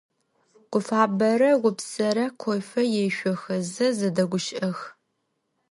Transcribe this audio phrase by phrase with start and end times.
[0.71, 4.79] Гуфабэрэ Гупсэрэ кофе ешъохэзэ зэдэгущыӀэх.